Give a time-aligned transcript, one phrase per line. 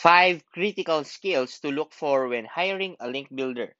[0.00, 3.76] Five critical skills to look for when hiring a link builder.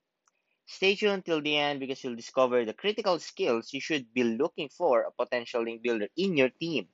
[0.67, 4.69] Stay tuned till the end because you'll discover the critical skills you should be looking
[4.69, 6.89] for a potential link builder in your team.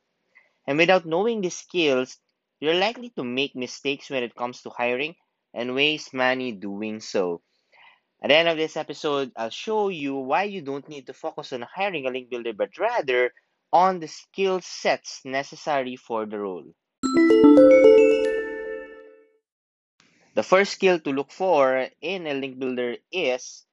[0.68, 2.18] And without knowing these skills,
[2.60, 5.16] you're likely to make mistakes when it comes to hiring
[5.52, 7.42] and waste money doing so.
[8.22, 11.52] At the end of this episode, I'll show you why you don't need to focus
[11.52, 13.32] on hiring a link builder, but rather
[13.72, 16.70] on the skill sets necessary for the role.
[20.36, 23.64] The first skill to look for in a link builder is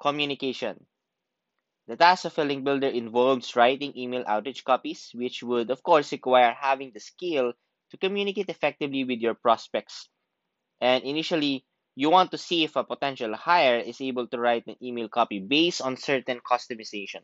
[0.00, 0.86] communication.
[1.88, 6.12] The task of a link builder involves writing email outreach copies, which would, of course,
[6.12, 7.52] require having the skill
[7.90, 10.08] to communicate effectively with your prospects.
[10.80, 11.64] And initially,
[11.96, 15.40] you want to see if a potential hire is able to write an email copy
[15.40, 17.22] based on certain customization,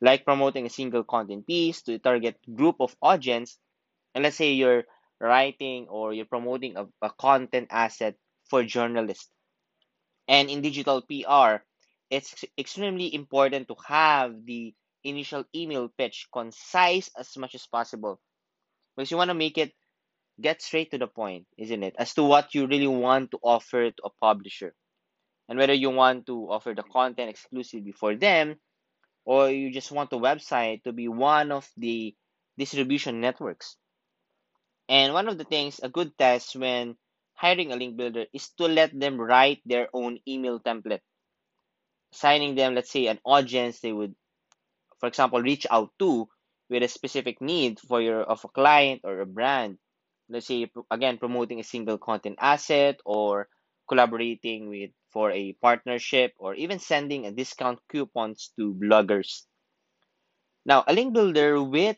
[0.00, 3.58] like promoting a single content piece to a target group of audience.
[4.14, 4.84] And let's say you're
[5.20, 8.14] writing or you're promoting a, a content asset
[8.48, 9.28] for journalists.
[10.26, 11.62] And in digital PR,
[12.10, 18.20] it's extremely important to have the initial email pitch concise as much as possible
[18.96, 19.72] because you want to make it
[20.40, 21.94] get straight to the point, isn't it?
[21.98, 24.74] As to what you really want to offer to a publisher.
[25.48, 28.56] And whether you want to offer the content exclusively for them
[29.24, 32.14] or you just want the website to be one of the
[32.58, 33.76] distribution networks.
[34.88, 36.98] And one of the things, a good test when
[37.34, 41.00] hiring a link builder is to let them write their own email template
[42.12, 44.14] assigning them, let's say, an audience they would,
[44.98, 46.28] for example, reach out to
[46.68, 49.78] with a specific need for your of a client or a brand.
[50.28, 53.48] Let's say again promoting a single content asset or
[53.88, 59.46] collaborating with for a partnership or even sending a discount coupons to bloggers.
[60.64, 61.96] Now, a link builder with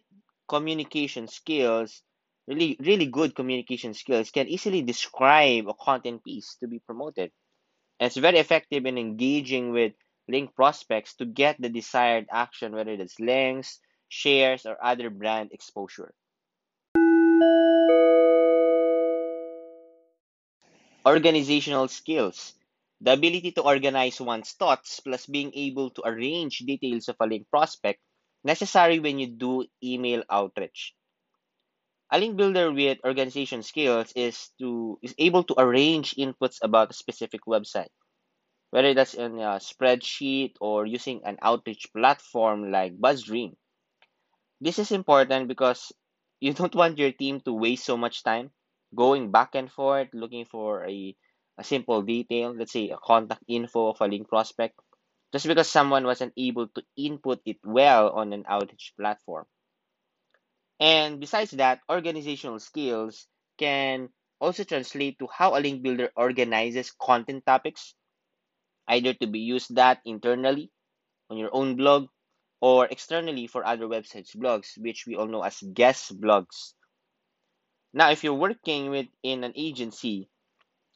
[0.49, 2.03] communication skills,
[2.47, 7.31] really really good communication skills can easily describe a content piece to be promoted.
[7.99, 9.93] And it's very effective in engaging with
[10.29, 13.79] link prospects to get the desired action, whether it's links,
[14.09, 16.15] shares, or other brand exposure.
[21.07, 22.55] Organizational skills.
[23.01, 27.49] The ability to organize one's thoughts plus being able to arrange details of a link
[27.51, 28.01] prospect
[28.45, 30.95] necessary when you do email outreach.
[32.13, 36.95] A link builder with organization skills is to is able to arrange inputs about a
[36.95, 37.89] specific website,
[38.71, 43.57] whether that's in a spreadsheet or using an outreach platform like BuzzStream.
[44.59, 45.93] This is important because
[46.41, 48.53] you don't want your team to waste so much time
[48.95, 51.15] going back and forth looking for a,
[51.59, 54.81] a simple detail, let's say a contact info of a link prospect,
[55.33, 59.47] just because someone wasn't able to input it well on an outreach platform.
[60.81, 64.09] And besides that, organizational skills can
[64.41, 67.95] also translate to how a link builder organizes content topics,
[68.89, 70.73] either to be used that internally
[71.29, 72.09] on your own blog
[72.61, 76.73] or externally for other websites blogs, which we all know as guest blogs.
[77.93, 80.29] Now, if you're working within an agency,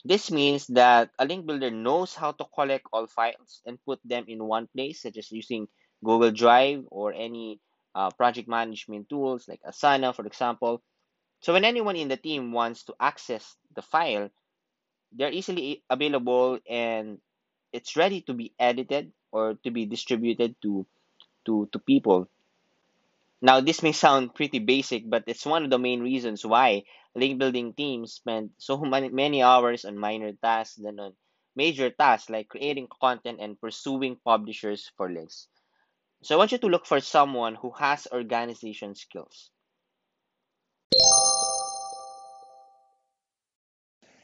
[0.04, 4.24] this means that a link builder knows how to collect all files and put them
[4.28, 5.68] in one place, such as using
[6.04, 7.60] Google Drive or any
[7.94, 10.82] uh, project management tools like Asana, for example.
[11.40, 14.30] So when anyone in the team wants to access the file,
[15.12, 17.20] they're easily available and
[17.72, 20.86] it's ready to be edited or to be distributed to
[21.46, 22.28] to, to people.
[23.40, 26.82] Now, this may sound pretty basic, but it's one of the main reasons why
[27.14, 31.14] link building teams spend so many, many hours on minor tasks than on
[31.54, 35.46] major tasks like creating content and pursuing publishers for links.
[36.24, 39.50] So I want you to look for someone who has organization skills.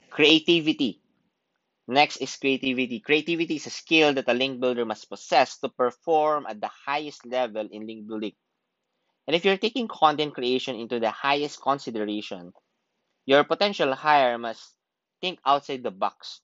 [0.09, 1.03] Creativity.
[1.87, 3.01] Next is creativity.
[3.01, 7.27] Creativity is a skill that a link builder must possess to perform at the highest
[7.27, 8.33] level in link building.
[9.27, 12.55] And if you're taking content creation into the highest consideration,
[13.27, 14.75] your potential hire must
[15.21, 16.41] think outside the box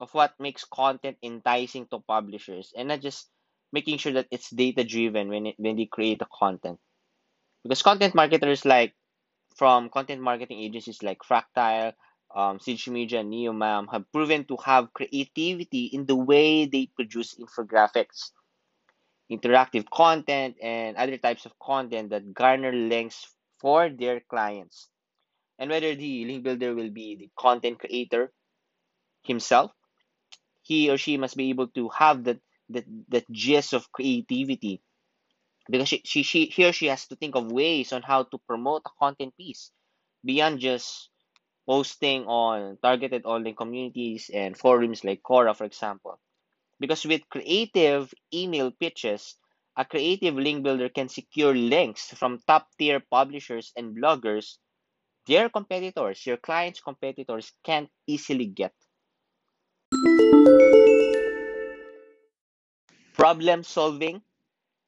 [0.00, 3.31] of what makes content enticing to publishers and not just
[3.72, 6.78] making sure that it's data driven when it, when they create the content.
[7.62, 8.94] Because content marketers like
[9.56, 11.92] from content marketing agencies like Fractl,
[12.34, 17.34] um, Siege Media, and Neomam have proven to have creativity in the way they produce
[17.34, 18.30] infographics,
[19.30, 23.26] interactive content, and other types of content that garner links
[23.60, 24.88] for their clients.
[25.58, 28.32] And whether the link builder will be the content creator
[29.22, 29.70] himself,
[30.62, 32.40] he or she must be able to have that
[32.72, 34.82] that that gist of creativity
[35.70, 38.38] because she, she, she he or she has to think of ways on how to
[38.46, 39.70] promote a content piece
[40.24, 41.10] beyond just
[41.66, 46.18] posting on targeted online communities and forums like Quora, for example.
[46.80, 49.36] Because with creative email pitches,
[49.76, 54.58] a creative link builder can secure links from top tier publishers and bloggers
[55.26, 58.72] their competitors, your clients' competitors, can't easily get.
[63.14, 64.22] Problem solving,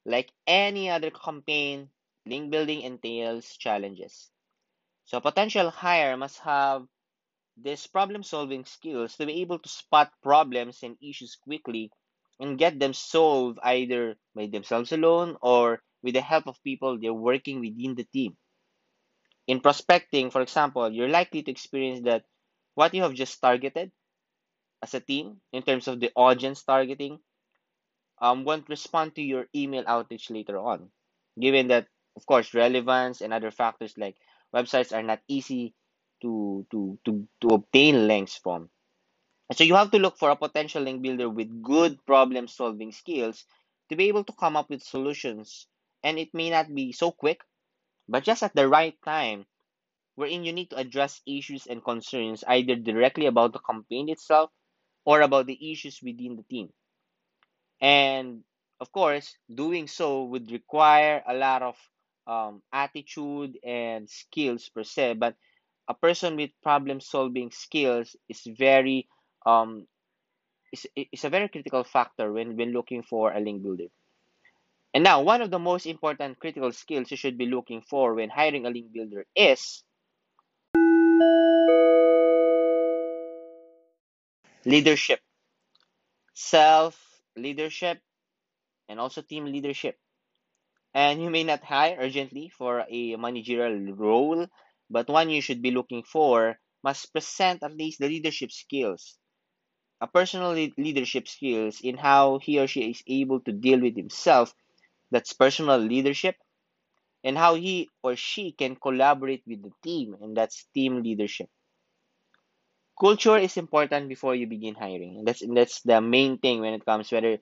[0.05, 1.91] like any other campaign,
[2.27, 4.31] link building entails challenges.
[5.05, 6.87] So, a potential hire must have
[7.57, 11.91] this problem solving skills to be able to spot problems and issues quickly
[12.41, 17.15] and get them solved either by themselves alone or with the help of people they're
[17.15, 18.37] working within the team.
[19.47, 22.25] In prospecting, for example, you're likely to experience that
[22.75, 23.93] what you have just targeted
[24.83, 27.21] as a team in terms of the audience targeting
[28.21, 30.91] um, won't respond to your email outreach later on,
[31.41, 34.17] given that, of course, relevance and other factors like
[34.55, 35.75] websites are not easy
[36.23, 38.71] to, to, to, to obtain links from.
[39.53, 43.47] So you have to look for a potential link builder with good problem solving skills
[43.89, 45.67] to be able to come up with solutions.
[46.03, 47.41] And it may not be so quick,
[48.09, 49.47] but just at the right time,
[50.17, 54.51] wherein you need to address issues and concerns either directly about the campaign itself
[55.05, 56.73] or about the issues within the team.
[57.81, 58.43] And
[58.81, 61.77] of course, doing so would require a lot of
[62.27, 65.37] um, attitude and skills per se, but
[65.89, 69.09] a person with problem solving skills is very
[69.47, 69.87] um,
[70.73, 73.89] is, is a very critical factor when, when looking for a link builder.
[74.95, 78.31] And now, one of the most important critical skills you should be looking for when
[78.31, 79.83] hiring a link builder is
[84.65, 85.21] leadership,
[86.35, 88.01] self leadership,
[88.89, 89.99] and also team leadership.
[90.95, 94.47] And you may not hire urgently for a managerial role,
[94.91, 99.19] but one you should be looking for must present at least the leadership skills
[100.01, 104.55] a personal leadership skills in how he or she is able to deal with himself
[105.11, 106.37] that's personal leadership
[107.25, 111.51] and how he or she can collaborate with the team and that's team leadership
[112.99, 115.25] culture is important before you begin hiring.
[115.25, 117.39] That's that's the main thing when it comes whether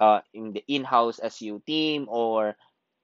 [0.00, 2.56] uh, in the in-house SEO team or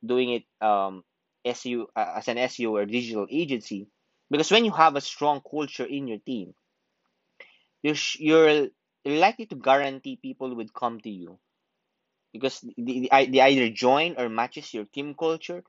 [0.05, 1.05] doing it um,
[1.45, 3.89] SEO uh, as an SEO or digital agency.
[4.31, 6.55] Because when you have a strong culture in your team
[7.83, 8.69] you're, you're
[9.05, 11.39] likely to guarantee people would come to you.
[12.33, 15.65] Because they, they either join or matches your team culture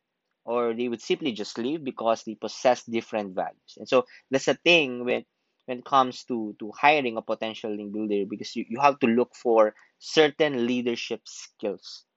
[0.46, 3.76] or they would simply just leave because they possess different values.
[3.78, 5.26] And so that's a thing when
[5.68, 9.08] when it comes to to hiring a potential link builder because you, you have to
[9.08, 12.08] look for certain leadership skills.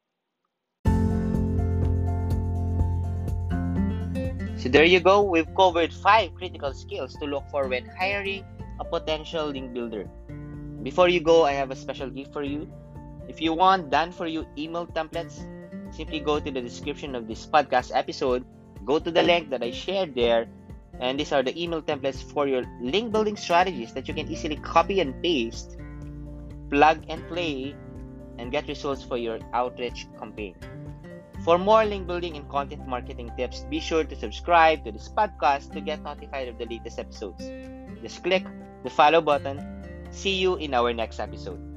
[4.61, 5.23] So there you go.
[5.23, 8.44] We've covered five critical skills to look for when hiring
[8.79, 10.06] a potential link builder.
[10.82, 12.70] Before you go, I have a special gift for you.
[13.26, 15.43] If you want done for you email templates,
[15.91, 18.44] simply go to the description of this podcast episode,
[18.85, 20.47] go to the link that I shared there,
[21.00, 24.56] and these are the email templates for your link building strategies that you can easily
[24.56, 25.76] copy and paste,
[26.70, 27.75] plug and play,
[28.38, 30.55] and get results for your outreach campaign.
[31.44, 35.73] For more link building and content marketing tips, be sure to subscribe to this podcast
[35.73, 37.50] to get notified of the latest episodes.
[38.02, 38.44] Just click
[38.85, 39.81] the follow button
[40.11, 41.69] See you in our next episode.